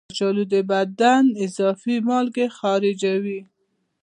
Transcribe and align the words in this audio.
کچالو 0.09 0.43
د 0.53 0.55
بدن 0.71 1.23
اضافي 1.45 1.95
مالګې 2.07 2.47
خارجوي. 2.57 3.39